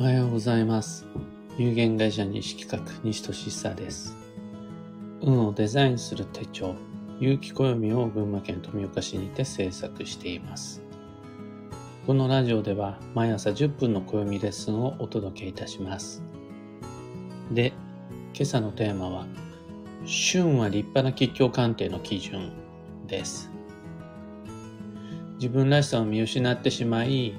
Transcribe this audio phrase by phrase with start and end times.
[0.00, 1.04] おはようございます。
[1.56, 4.16] 有限会社西企画西俊久です。
[5.22, 6.76] 運をデザインする手帳、
[7.18, 10.80] 有機暦を群馬県富岡市にて制作しています。
[12.06, 16.22] このラジオでは毎朝10分の暦レッスンをお届けいたします。
[17.50, 17.72] で、
[18.34, 19.26] 今朝のテーマは、
[20.04, 22.52] 旬は立派な吉祥鑑定の基準
[23.08, 23.50] です。
[25.38, 27.34] 自分らしさを見失ってしまい、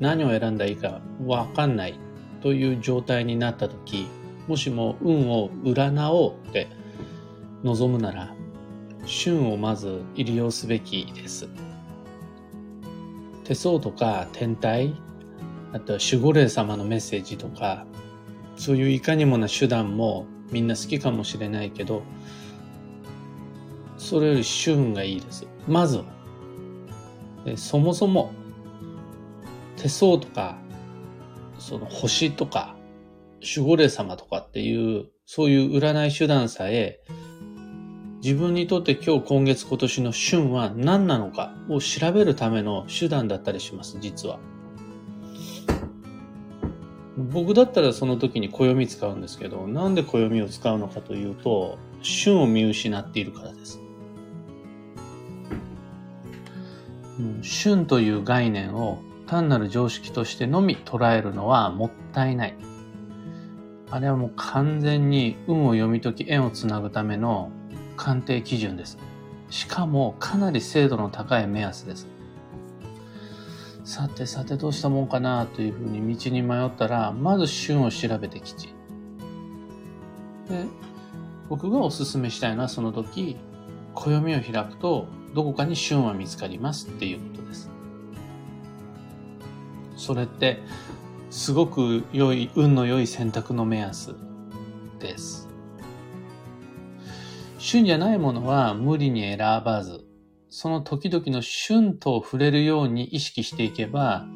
[0.00, 1.98] 何を選んだらいいかわかんない
[2.42, 4.06] という状態になった時、
[4.46, 6.68] もしも運を占おうって
[7.64, 8.34] 望むなら、
[9.04, 11.48] 旬をまず利用すべきです。
[13.44, 14.94] 手相とか天体、
[15.72, 17.86] あとは守護霊様のメッセージとか、
[18.56, 22.02] そういういかにもな手段もみんな好きかもしれないけど、
[23.98, 25.46] それより旬がいいです。
[25.66, 26.04] まずは。
[27.56, 28.32] そもそも
[29.76, 30.58] 手相とか、
[31.58, 32.76] その星とか、
[33.56, 37.00] 守護霊様とかっていう、そういう占い手段さえ、
[38.22, 44.38] 自分にとって今日今月今年の旬は何なのかを調べるための手段だったりします、実は。
[47.16, 53.80] 僕だったらその時に暦使うんですけど、なんで暦を使うのかというと、旬を見失っているからです。
[57.18, 62.56] う旬という概念を単なる常識としてのみ捉えるのはもったいない。
[63.90, 67.50] あれはもう完全に運を読み解き縁をつなぐための
[67.96, 68.98] 鑑定基準です。
[69.50, 72.08] しかもかなり精度の高い目安です。
[73.84, 78.74] さてさてどうしたもんかなというふうに道に迷ったら、まず旬を調べてきち。
[80.48, 80.64] で、
[81.48, 83.36] 僕がおすすめしたいのはその時、
[83.94, 87.70] 暦を開くとどこかに旬は見つかりますっていうことです。
[89.96, 90.60] それって
[91.30, 94.14] すごく良い、運の良い選択の目安
[95.00, 95.48] です。
[97.58, 100.04] 旬じゃないものは無理に選ばず、
[100.48, 104.26] その時々の旬と触れるように意識していけば、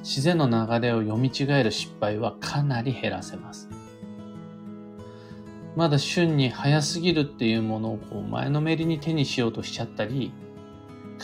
[0.00, 3.68] 自然の流れを読み違える失敗はかなり減らせます。
[5.76, 10.32] まだ旬に早すぎるっていうものをこう前のめりに手にしようとしちゃったり、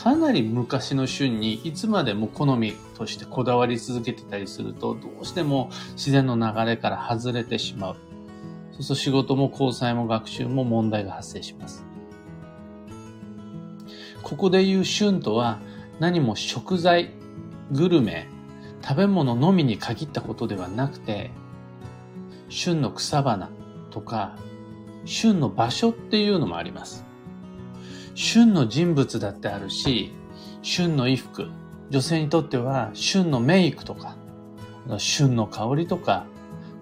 [0.01, 7.95] かなり昔の旬にいつまでも好みとしてこだわり続けてたりすると、どうしても自然の流れから外れてしまう。
[8.71, 11.85] そうすると仕事も交際も学習も問題が発生します。
[14.23, 15.59] ここで言う旬とは
[15.99, 17.11] 何も食材、
[17.71, 18.27] グルメ、
[18.81, 21.29] 食べ物のみに限ったことではなくて、
[22.49, 23.51] 旬の草花
[23.91, 24.35] とか、
[25.05, 27.05] 旬の場所っていうのもあります。
[28.15, 30.13] 旬の人物だってあるし、
[30.61, 31.47] 旬の衣服、
[31.89, 34.15] 女性にとっては旬のメイクとか、
[34.97, 36.25] 旬の香りとか、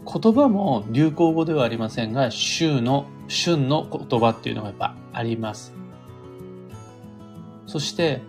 [0.06, 5.74] 言葉も流行語ではありませんが、旬の、旬の言葉っていうのがやっぱあります。
[7.68, 8.22] そして、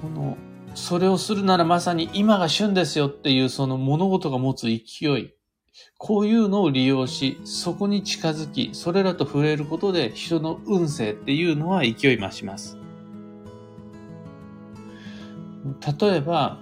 [0.00, 0.38] この、
[0.74, 4.72] それをするならまさに今が旬ですよっていうその物事が持つ勢
[5.18, 5.33] い、
[5.98, 12.78] こういうのを利用し、そこに近づき、それらと触れることで人の運勢っていうのは勢い増します。
[16.00, 16.58] 例えば、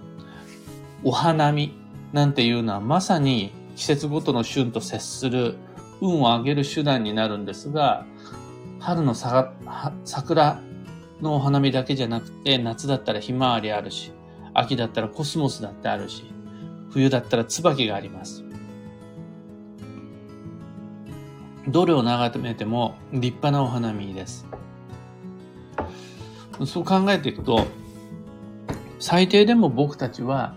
[1.04, 1.74] お花見
[2.12, 5.56] なんていうのはまさに季節ごとの旬と接する
[6.00, 8.06] 運を上げる手段になるんですが、
[8.78, 10.60] 春のさは桜
[11.20, 14.12] のお花見だけじゃなくて、夏だったらひまわりあるし、
[14.54, 16.24] 秋だったらコスモスだってあるし、
[16.90, 18.44] 冬だったら椿があります。
[21.68, 24.46] どれを眺めても立派なお花見です。
[26.66, 27.66] そう考えていくと、
[28.98, 30.54] 最低でも僕たちは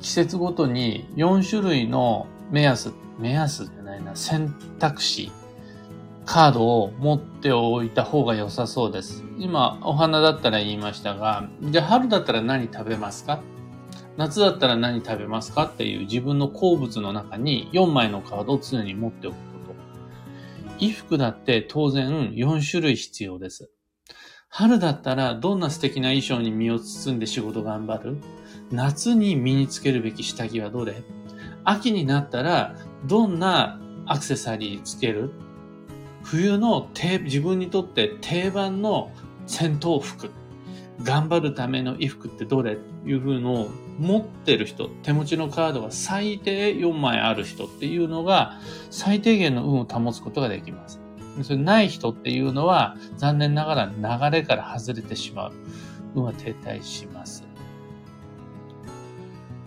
[0.00, 5.30] 季節ごとに4種類の目安、目安じゃないな、選択肢、
[6.24, 9.24] カードを持っておいた方が良さそうです。
[9.38, 13.40] 今、お花だったら言いましたが、じゃあ春だったら何食べますか？
[14.16, 15.64] 夏だったら何食べますか？
[15.64, 19.57] っていう自分の好物の中に4枚のカードを常に持っておくと。
[20.78, 23.70] 衣服だって当然4種類必要です。
[24.50, 28.16] 春だったらどんな素敵な衣装に身を包んで仕事頑張る？
[28.70, 31.02] 夏に身につけるべき下着はどれ？
[31.64, 35.32] 秋になったらどんなアクセサリーつける？
[36.22, 36.88] 冬の
[37.24, 39.10] 自分にとって定番の
[39.46, 40.30] 戦闘服。
[41.02, 42.78] 頑張るための衣服ってどれ？
[43.08, 43.68] っていうの
[43.98, 48.60] 持ってる人、手持ちのカードが最低4枚ある人っていうのが
[48.90, 51.00] 最低限の運を保つことができます。
[51.42, 55.52] それない人っていうのは残念ながら流れから外れてしまう。
[56.14, 57.46] 運は停滞します。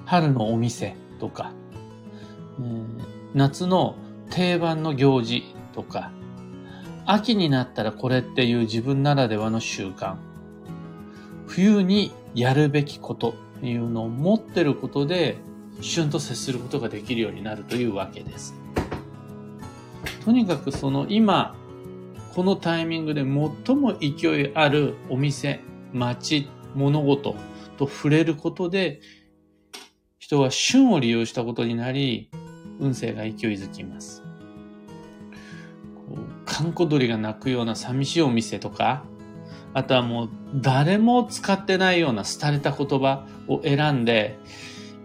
[0.06, 1.52] 春のお店とか、
[3.34, 3.96] 夏の
[4.30, 5.44] 定番の行事
[5.74, 6.12] とか、
[7.06, 10.18] 秋になったらこれっていう自分ならではの習慣、
[11.48, 15.38] 冬にやるべきことっていうのを持ってることで、
[15.81, 18.54] 旬と接することができるようになるというわけです。
[20.24, 21.56] とにかくその今、
[22.36, 25.60] このタイミングで最も勢いあるお店、
[25.94, 27.36] 街、物事
[27.78, 29.01] と触れることで、
[30.19, 32.30] 人は旬を利用したことになり、
[32.80, 34.24] 運勢が勢いづきます。
[35.95, 39.04] こう閑古鳥が鳴くような寂しいお店とか、
[39.73, 44.38] あとはもう誰も使ってないような廃れた言葉を選んで、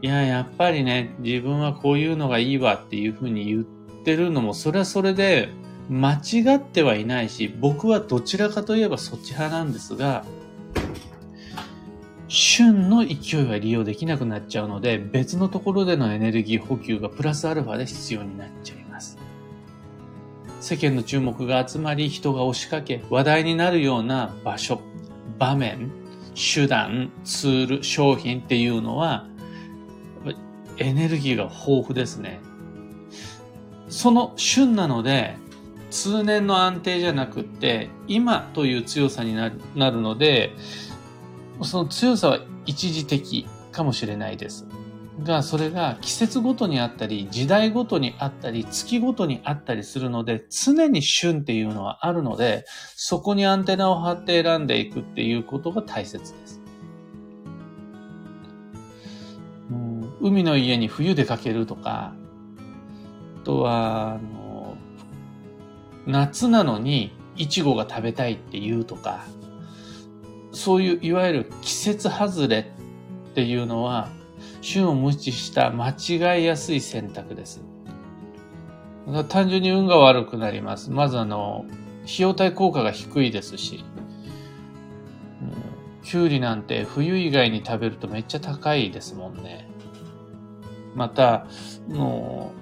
[0.02, 3.64] いや、やっぱりね、自分はこういうのがいいわっていうふうに言っ
[4.04, 5.48] てるのも、それはそれで
[5.88, 10.24] 間違ってはいないし、僕はどちらかといえばそっち派なんですが、
[12.28, 18.75] 旬の勢いは利用できなくなっちゃうので、別のところでのエネルギー補給がプラスアルファで必要になっちゃいます。
[20.66, 24.80] 世間の注目が集まり、人が押しかけ、話題になるような場所、
[25.38, 25.92] 場面、
[26.34, 29.28] 手段、ツール、商品っていうのは、
[30.78, 32.40] エネルギーが豊富ですね。
[33.88, 35.36] その旬なので、
[35.90, 40.50] 通年の安定じゃなくって、今という強さになるので、
[41.62, 44.66] その強さは一時的かもしれないです。
[45.22, 52.64] が、それが季節ごとにあったり、時代ごとにあったり、月ごとにあったりするので、常に旬っていうのはあるので、
[52.94, 56.60] そこにアンテナを張って選んでいくっていうことが大切です。
[59.70, 62.14] うん海の家に冬出かけるとか、
[63.42, 64.76] あとは、あの、
[66.06, 69.24] 夏なのにイチゴが食べたいって言うとか、
[70.52, 72.58] そういういわゆる季節外れ
[73.30, 74.10] っていうのは、
[74.60, 77.62] 旬を無視した間違いやすい選択です。
[79.28, 80.90] 単純に運が悪くなります。
[80.90, 81.64] まずあの、
[82.04, 83.84] 費用対効果が低いですし、
[86.02, 89.68] きゅうりなんて冬以外に食べるとめっちゃ高いですもんね。
[90.94, 91.46] また、
[91.88, 92.52] の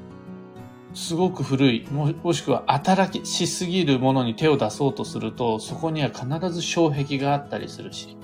[0.94, 8.16] すごく古い、もしくは働きしすぎるものに手を出そうとすると、そこには必ず障壁があったりするし、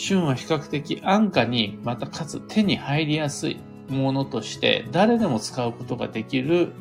[0.00, 3.60] 旬は比較的安価に、またかつ手に入りやすい
[3.90, 6.72] ものとして、誰でも使うことができる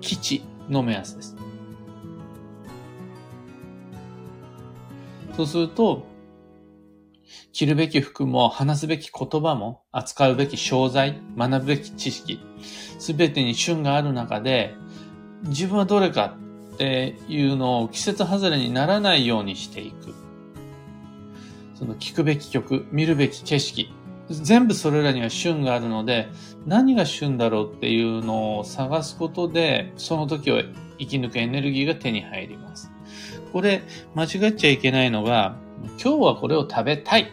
[0.00, 1.36] 基地の目安です。
[5.36, 6.06] そうすると、
[7.52, 12.38] 着るべき服も話すべき言葉も扱うべき商材、学ぶべき知識、
[13.00, 14.74] すべてに旬がある中で、
[15.46, 16.36] 自分はどれか
[16.74, 20.27] っていうのを季節外れにならないようにしていく。
[21.78, 23.88] その聞くべき曲、見るべき景色、
[24.28, 26.28] 全部それらには旬があるので、
[26.66, 30.60] 何が旬だろうっていうのを探すことで、その時を
[30.98, 32.90] 生き抜くエネルギーが手に入ります。
[33.52, 33.84] これ、
[34.16, 35.56] 間違っちゃいけないのが、
[36.02, 37.32] 今日はこれを食べたい。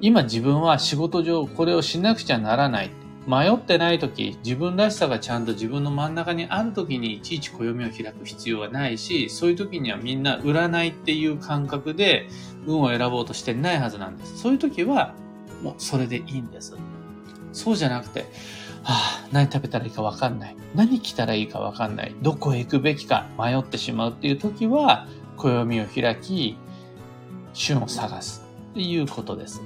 [0.00, 2.90] 今自分は仕事上これをしなくちゃならない。
[3.26, 12.28] 迷ってない時、自分らしさがちゃんと自分の真ん中にある時にいちいち暦を開く必要はないし、そういう時にはみんな占いっていう感覚で
[12.66, 14.38] 運を選ぼうとしてないはずなんです。
[14.38, 15.14] そういう時は、
[15.62, 16.76] もうそれでいいんです。
[17.52, 18.26] そうじゃなくて、
[18.82, 20.56] はあ、何食べたらいいかわかんない。
[20.74, 22.14] 何着たらいいかわかんない。
[22.20, 26.58] どこへ行くべきか迷ってしまうっていう時は、暦を開き、
[27.54, 29.62] 旬を探すっていうことです。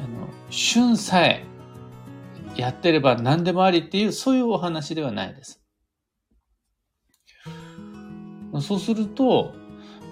[0.00, 1.44] あの旬さえ
[2.56, 5.60] やってれば何でもありっていう、そういうお話ではないです。
[8.60, 9.54] そうすると、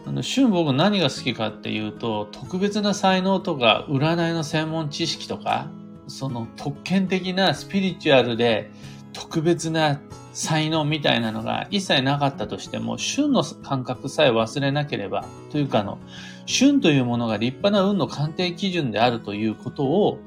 [0.07, 5.71] あの、旬僕何が好きかっていうと、特別な才能とか、占いの専門知識とか、
[6.07, 8.71] その特権的なスピリチュアルで
[9.15, 10.01] 特別な
[10.35, 15.99] 才能みたいなのが一切なかったとしても、旬の感覚さえ忘れなければ、というかあの、
[16.45, 20.19] 旬というものが立派な運の鑑定基準であるということを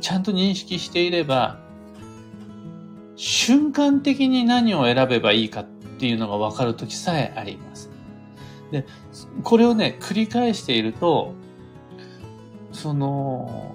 [0.00, 1.58] ちゃんと認識していれば、
[3.16, 5.64] 瞬間的に何を選べばいいかっ
[5.98, 7.90] ていうのが分かるときさえあります。
[8.70, 8.86] で、
[9.42, 11.34] これをね、繰り返していると、
[12.72, 13.74] その、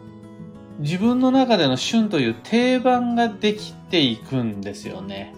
[0.79, 5.35] 自分の中での旬という定番ができていくんですよね。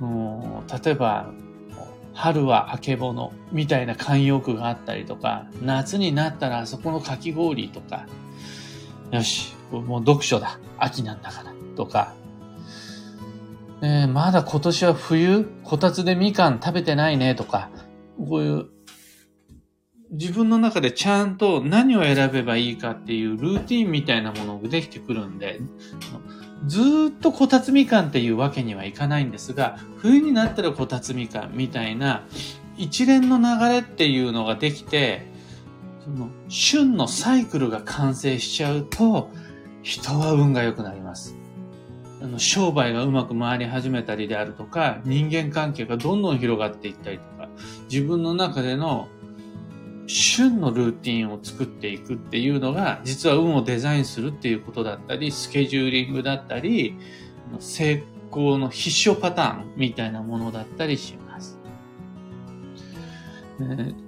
[0.00, 1.32] もう例えば、
[2.14, 8.06] 春はあけぼのみたいな慣用句があったりとか、夏になったらあそこのかき氷とか、
[9.12, 10.58] よし、もう読書だ。
[10.78, 11.52] 秋なんだから。
[11.76, 12.14] とか、
[13.82, 17.34] えー、まだ今年は冬、こたつでみかん食べてないね。
[17.34, 17.70] とか、
[18.18, 18.66] こういう、
[20.12, 25.60] 自分の中でちゃんと何を選べばいいかっていうルーティンみたいなものができてくるんで、
[26.66, 32.24] ずっとこたつみかんっていうわけにはいかないんですが、冬になったらこたつみかんみたいな
[32.76, 35.26] 一連の流れっていうのができて、
[36.06, 39.28] その旬のサイクルが完成しちゃうと、
[39.82, 41.36] 人は運が良くなります。
[42.22, 47.48] あの商売がうまく回り始めたりであるとか、人間関係がどんどん広がっていったりとか、
[47.90, 49.08] 自分の中での
[50.06, 56.96] 旬のルーティンを作っていくっていうのが、実は運をデザインするっていうことだったり、スケジューリングだったり、
[57.58, 61.58] 成功の必勝パターンみたいなものだったりします。
[63.58, 64.05] ね、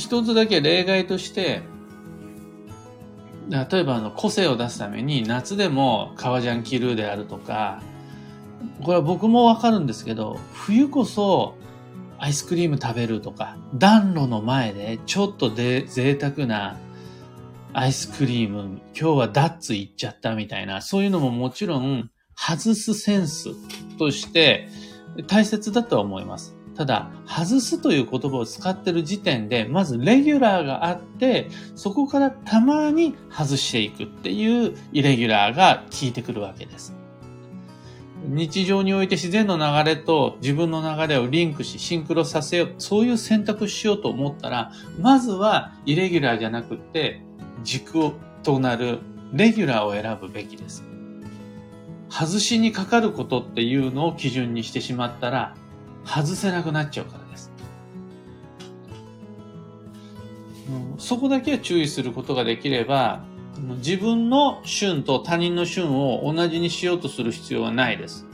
[0.00, 1.62] 一つだけ例外として、
[3.48, 7.82] 例えばあの個性を出すために夏でも革ジャン着るであるとか、
[8.82, 11.56] これは僕もわかるんですけど、冬こそ
[12.18, 16.78] アイスクリーム食べるとか、暖炉の前でちょっとで贅沢な
[17.72, 23.50] アイスクリーム、今日はダッツ行っちゃったみたいな、そういうのももちろん外すセンス
[23.98, 24.68] として
[25.26, 26.56] 大切だとは思います。
[26.80, 36.96] ただ、外すという言葉を使ってる時点で、まずレギュラーがあって、そこからたまに外していくっていうイレギュラーが効いてくるわけです。
[38.24, 47.20] 日常において自然の流れと自分の流れをリンクし、シンクロさせよう、そういう選択しようと思ったら、まずはイレギュラーじゃなくて、
[47.62, 49.00] 軸となる
[49.34, 50.82] レギュラーを選ぶべきです。
[52.08, 55.54] 外しにかかることっていうのを基準にしてしまったら、
[56.04, 57.50] 外せなくなっちゃうからです。
[60.98, 63.22] そこだけは注意することができれば、
[63.78, 68.26] 自分の旬と他人の旬を同じにしようとする必要はないです。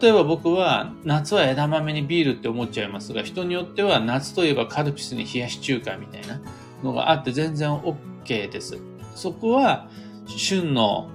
[0.00, 6.40] 例えば僕は夏は枝豆にビールって思っちゃいますが、人によっては夏といえばカルピスに冷やし中華みたいな
[6.82, 8.78] のがあって全然 OK です。
[9.14, 9.88] そこは
[10.26, 11.08] 旬の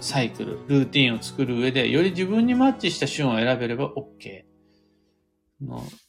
[0.00, 4.44] サイクル、ルーティンを作る上で、より自分にマッチした旬を選べれば OK。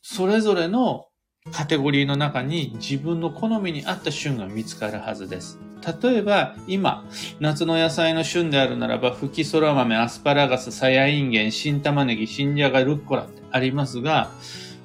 [0.02, 1.08] それぞれの
[1.52, 5.60] カテゴリーの中に自分の好みに合った旬が見つかるはずです。
[6.02, 7.04] 例えば、今、
[7.40, 14.30] 夏の野菜の旬であるならば、吹き空豆、アスパラガス、さやいんげん、新玉ねぎ、新じゃが、ルッコラってありますが、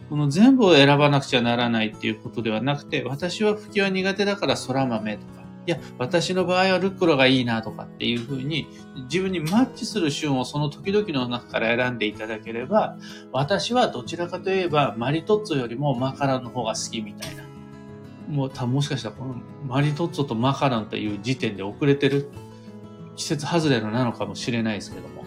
[0.08, 8.68] この全部を選ばなくちゃならないっていうことではなくて、私は吹きは苦手だから空豆とか、いや、私の場合はルッコラがいいなとかっていうふうに、
[9.10, 12.96] 自分にマッチする旬をその時々の中から選んでいただければ、
[13.32, 17.42] 私はどちらかといえばマリトッツォよりもマカランの方が好きみたいな。
[18.28, 19.36] もうたもしかしたらこの
[19.68, 22.28] マリトッツォとマカランという時点で遅れてる
[23.16, 25.24] 季節外れのなのかもしれないですけども、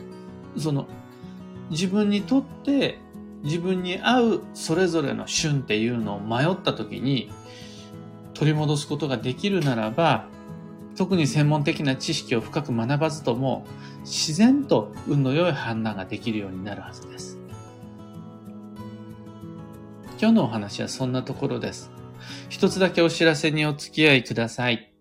[0.57, 0.87] その
[1.69, 2.99] 自分にとって
[3.43, 7.31] 自分に合うそれぞれの旬っていうのを迷った時に
[8.39, 10.29] 取り戻すことができるならば、
[10.95, 13.65] 特に専門的な知識を深く学ばずとも、
[14.05, 17.37] 自然と運の良い判断ができるようになるはずです。
[20.17, 21.91] 今日のお話はそんなところです。
[22.47, 24.93] 一つだけお知らせにお付き合いください。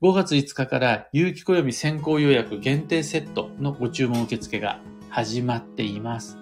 [0.00, 4.80] 5月5日から有機暦先行予約限定セットのご注文受付が
[5.10, 6.38] 始まっています。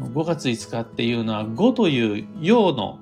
[0.00, 3.00] 5月5日っていうのは5という陽の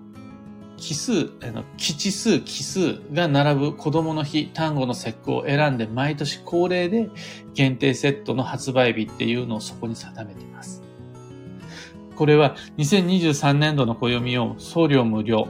[0.77, 7.09] 奇数、あの、吉数、奇数が並ぶ子供の日、単語の節句を選んで毎年恒例で
[7.55, 10.83] 限定セットの発売日っていうのをそこに定めています。
[12.15, 15.49] これは2023年度の暦を送料無料、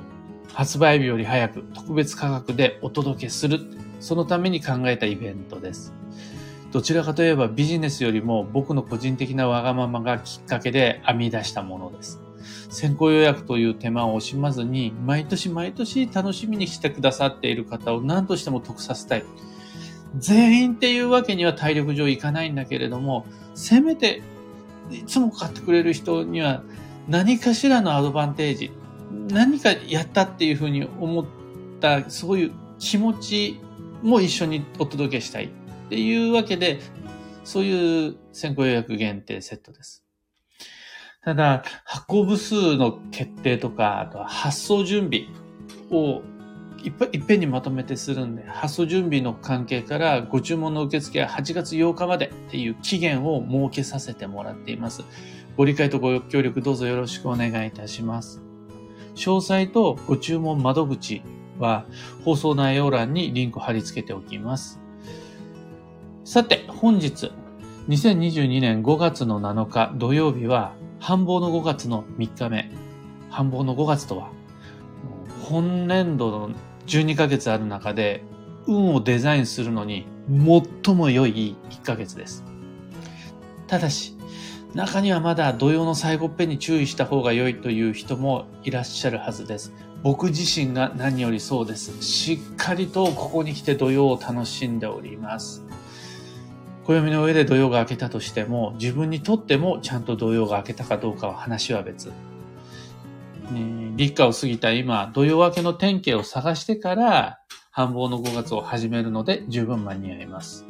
[0.52, 3.60] 発売日より早く特別価格でお届けする、
[4.00, 5.92] そのために考えたイベントです。
[6.72, 12.25] どちらかといえばビジネスよりも僕の個人的なわがままがきっかけで編み出したものです。
[12.68, 19.24] 先行予約という手間を惜しまずに、毎年毎年楽しみにしてくださっている方を何としても得させたい。
[20.18, 24.22] 全員っていうわけには体力上いかないんだけれども、せめて、
[24.90, 26.62] いつも買ってくれる人には
[27.08, 28.70] 何かしらのアドバンテージ、
[29.28, 31.26] 何かやったっていうふうに思っ
[31.80, 33.60] た、そういう気持ち
[34.02, 35.48] も一緒にお届けしたいっ
[35.88, 36.80] ていうわけで、
[37.44, 40.05] そういう先行予約限定セットです。
[41.26, 45.24] ただ、発行部数の決定とか、あとは発送準備
[45.90, 46.22] を
[46.84, 55.02] いっぱいっぺんにまとめてするんで、発送準備の関係からご注文の受付は8月8日までっていう期限を設けさせてもらっています。
[55.56, 58.40] ご理解とご協力どうぞよろしくお願いいたします。
[59.16, 61.22] 詳細とご注文窓口
[61.58, 61.86] は
[62.24, 64.78] 放送内容欄にリンク貼り付けておきます。
[66.22, 67.32] さて、本日、
[67.88, 72.68] 2022年5月の7日土曜日は繁忙の5月の3日目。
[73.30, 74.32] 繁忙の5月とは
[75.40, 76.50] 本年度の
[76.88, 78.24] 12ヶ月ある中で、
[78.66, 82.42] 運をデザインするのに最も良い1ヶ月です。
[83.68, 84.16] ただし、
[84.74, 89.72] 中にはまだ土曜の最後っぺんに注意した方が良いという人もいらっしゃるはずです。
[90.02, 92.02] 僕自身が何よりそうです。
[92.02, 95.62] しっかりとここに来て土曜を楽しんでおります。
[96.86, 102.12] 暦の上で土曜が明けたとしても、自分にとってもちゃんと土曜が明けたかどうかは話は別。
[103.50, 107.40] ね、立夏を過ぎた今、土曜明けの天気を探してから、
[107.70, 110.64] 繁忙の5月を始めるので十分間に合います。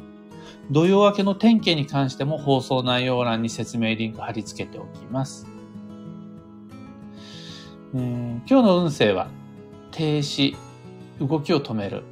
[0.71, 5.47] 土曜明けの天気に関しても放送内容欄に説明リンク貼り付けておきます。
[7.93, 9.29] 今日の運勢は、
[9.91, 10.55] 停止、
[11.19, 12.03] 動きを止める。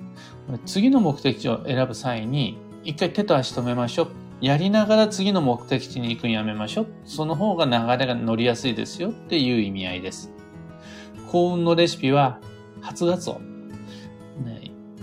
[0.66, 4.08] 次の目的地を選ぶ際に、一回手と足止めましょう。
[4.42, 6.88] やりながら次の目的地に行くのやめましょう。
[7.04, 10.32] その方が流れが乗りやすいですよっていう意味合いです。
[11.32, 12.40] 幸運のレシピは、
[12.82, 13.42] 初ガツオ。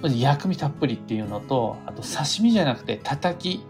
[0.05, 3.65] 薬味たっぷりっていうのと、あと刺身じゃなくて叩き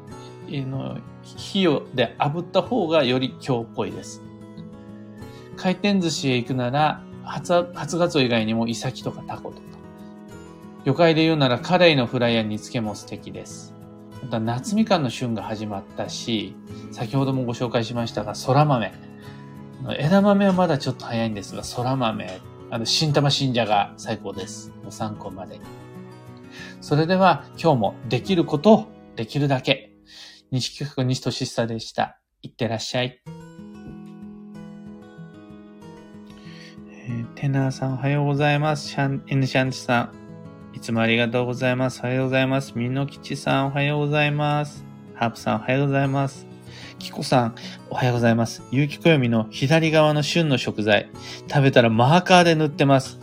[0.49, 4.23] の火をで炙った方がより今日っぽいです。
[5.57, 9.63] 回転寿司へ行くなら、初、初ガツオ以外にもイサキとかタコとか。
[10.85, 13.73] 魚介で言うならカレイのフライや煮付けも素敵です。
[14.31, 16.55] 夏みかんの旬が始まったし、
[16.93, 18.93] 先ほどもご紹介しましたが、空豆。
[19.99, 24.73] 枝豆はまだちょっと早いんですが、空豆、あの、新玉新じゃが最高です。
[24.85, 25.65] ご参考までに。
[26.81, 28.87] それでは今日もできることを
[29.17, 29.93] できるだけ。
[30.51, 32.19] 西企画西俊久でした。
[32.43, 33.21] いってらっしゃい。
[37.05, 38.89] えー、テナーさんおはようございます。
[38.89, 40.22] シャン、N シャンチさん。
[40.75, 42.01] いつもありがとうございます。
[42.03, 42.73] おはようございます。
[42.77, 44.85] みのきちさんおはようございます。
[45.15, 46.47] ハープさんおはようございます。
[46.99, 47.55] キコさん、
[47.91, 48.63] おはようございます。
[48.71, 51.11] ゆうきこよみの左側の旬の食材、
[51.49, 53.19] 食べたらマーカーで塗ってます。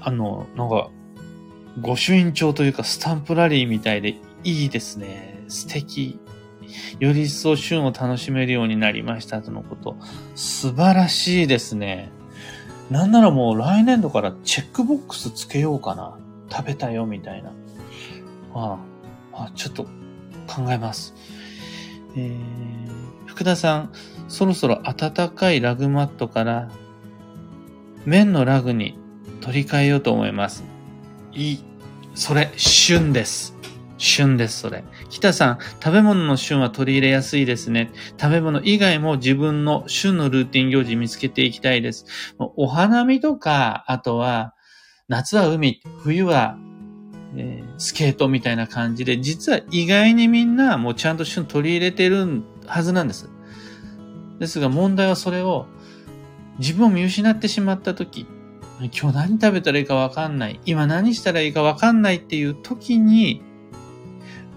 [0.00, 0.90] あの、なんか、
[1.80, 5.42] 御朱印帳というかスタンプラリーみたいでいいですね。
[5.48, 6.20] 素敵。
[7.00, 9.96] より一層旬を楽しめるようになりましたとのこと。
[10.34, 12.10] 素晴らしいですね。
[12.90, 16.18] なんならもう来年度からチェックボックスつけようかな。
[16.50, 17.52] 食べたよみたいな。
[18.54, 18.78] あ
[19.32, 19.84] あ、あちょっと
[20.46, 21.14] 考えます。
[22.16, 23.92] えー、福田さん、
[24.28, 26.68] そろそろ暖かいラグマットから
[28.06, 28.98] 綿のラグに
[29.40, 30.64] 取り替えようと思います。
[31.32, 31.64] いい。
[32.14, 33.56] それ、旬です。
[33.98, 34.84] 旬です、それ。
[35.08, 37.90] 北さん、食べ物の旬は取り入れやすいですね。
[38.20, 42.06] 食べ物以外も自分の旬のルーティン行事見つけていきたいです。
[42.38, 44.53] お花見とか、あとは、
[45.08, 46.56] 夏は海、冬は、
[47.36, 53.28] えー、スケートみたいな感じで、実は意外にみんなもうちゃんと旬取り入れてるはずなんです。
[54.38, 55.66] ですが問題はそれを
[56.58, 58.26] 自分を見失ってしまったとき、
[58.80, 60.58] 今日何食べたらいいかわかんない。
[60.64, 63.42] 今何したらいいかわかんないっていう時に、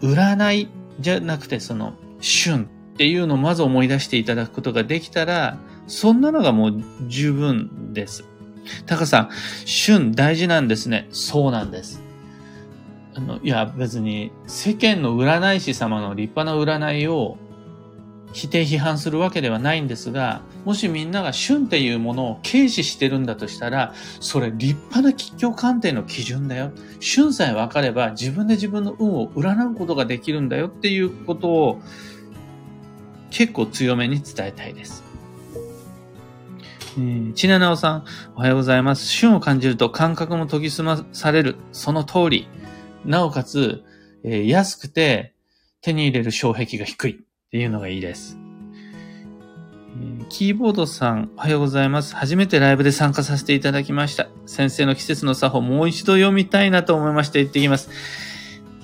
[0.01, 0.69] 占い
[1.01, 5.57] じゃなくてその旬っていうのをまず思い出していただくことができたら、
[5.87, 8.23] そんなのがもう十分です。
[8.85, 9.29] タカさん、
[9.65, 11.07] 旬大事なんですね。
[11.11, 12.01] そうなんです。
[13.15, 17.37] あの、いや別に世間の占い師様の立派な占いを
[18.33, 26.71] 否定批判するわけではないんですが、もしみんなが旬っていうものを軽視してるんだとしたら、それ立派な吉祥鑑定の基準だよ。
[26.99, 31.81] 旬さえ分かれば自分で自分の運を占うことができるんだよっていうことを
[33.31, 35.06] 結構強めに伝えたいです。
[36.97, 38.05] えー、ちななおさん、
[38.35, 39.05] おはようございます。
[39.05, 41.57] 旬を感じると感覚も研ぎ澄まされる。
[41.71, 42.47] その通り。
[43.05, 43.83] なおかつ、
[44.23, 45.33] えー、安くて
[45.81, 47.11] 手に入れる障壁が低い。
[47.47, 48.37] っていうのがいいです。
[50.29, 52.15] キーボードさん、おはようございます。
[52.15, 54.27] 初めてライブで参加させていただきました。
[54.45, 57.89] 先生の季節の作法、もう一度読みたいなと思いまして行ってきます。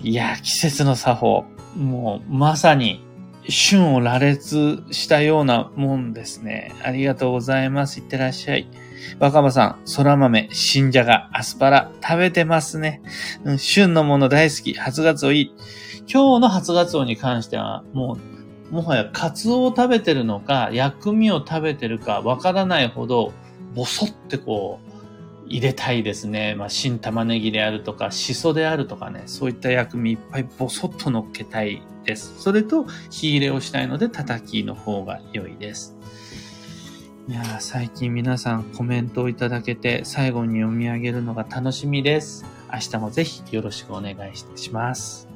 [0.02, 1.46] いや、季節の作法、
[1.76, 3.04] もうまさに
[3.50, 6.74] 旬を羅列したようなもんですね。
[6.84, 8.00] ありがとうございます。
[8.00, 8.68] いってらっしゃい。
[9.20, 13.02] 若葉さん、空豆、新じゃが、アスパラ、食べてますね。
[13.44, 15.56] うん、旬のもの大好き、初ガツオいい。
[16.12, 18.34] 今日の初ガツオに関しては、もう
[18.74, 23.32] もはやカツオを食べてるのか、薬味を食べてるかわからないほど、
[23.76, 24.93] ボソってこう、
[25.48, 26.56] 入れたいですね。
[26.56, 32.42] まあ、新玉ねぎであるとか、シソであるとかね、そういった薬味いっぱいボソッと乗っけたいです。
[32.42, 35.98] それと、火入れをしたいので、叩きの方が良いです。
[37.30, 42.46] いや最近皆さんコメントをいただけて、最後に読み上げるのが楽しみです。
[42.72, 45.33] 明日もぜひよろしくお願いします。